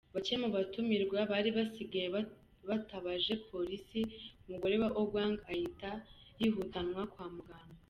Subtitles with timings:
[0.13, 2.07] Bake mu batumirwa bari basigaye
[2.69, 3.99] batabaje polisi,
[4.45, 5.91] umugore wa Ogwang ahita
[6.39, 7.75] yihutanwa kwa muganga.